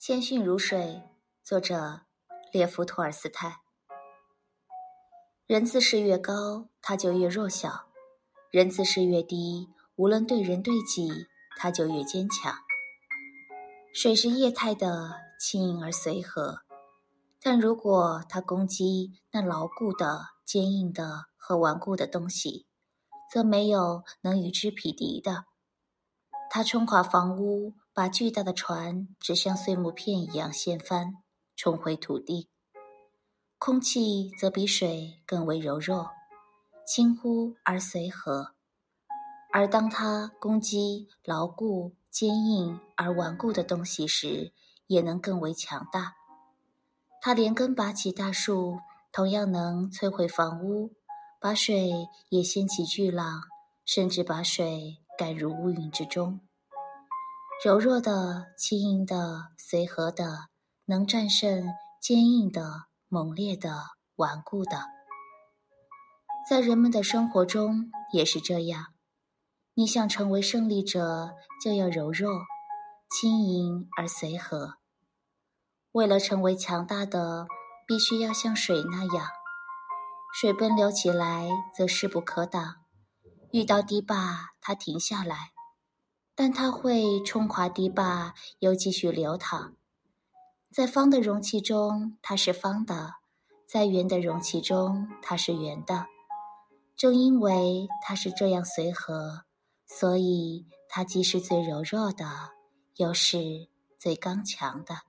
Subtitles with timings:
[0.00, 1.02] 谦逊如水，
[1.42, 2.02] 作者
[2.52, 3.62] 列夫·托尔斯泰。
[5.44, 7.88] 人自视越高，他就越弱小；
[8.52, 11.26] 人自视越低，无论对人对己，
[11.56, 12.54] 他就越坚强。
[13.92, 16.60] 水是液态的，轻盈而随和，
[17.42, 22.68] 但如果它攻击那牢固的、坚硬的和顽固的东西，
[23.32, 25.46] 则没有能与之匹敌的。
[26.48, 27.74] 它冲垮房屋。
[27.98, 31.16] 把巨大的船只像碎木片一样掀翻，
[31.56, 32.48] 冲回土地。
[33.58, 36.08] 空气则比水更为柔弱，
[36.86, 38.54] 轻忽而随和。
[39.52, 44.52] 而当它攻击牢固、坚硬而顽固的东西时，
[44.86, 46.14] 也能更为强大。
[47.20, 48.78] 它连根拔起大树，
[49.10, 50.92] 同样能摧毁房屋，
[51.40, 53.42] 把水也掀起巨浪，
[53.84, 56.38] 甚至把水赶入乌云之中。
[57.64, 60.46] 柔弱的、轻盈的、随和的，
[60.84, 61.66] 能战胜
[62.00, 63.82] 坚硬的、猛烈的、
[64.14, 64.84] 顽固的。
[66.48, 68.94] 在人们的生活中也是这样。
[69.74, 72.30] 你想成为胜利者，就要柔弱、
[73.10, 74.74] 轻盈而随和。
[75.90, 77.48] 为了成为强大的，
[77.88, 79.30] 必须要像水那样。
[80.32, 82.84] 水奔流起来，则势不可挡；
[83.50, 85.50] 遇到堤坝，它停下来。
[86.40, 89.74] 但它会冲垮堤坝，又继续流淌。
[90.72, 93.14] 在方的容器中，它是方的；
[93.66, 96.06] 在圆的容器中，它是圆的。
[96.94, 99.46] 正因为它是这样随和，
[99.84, 102.50] 所以它既是最柔弱的，
[102.94, 105.07] 又是最刚强的。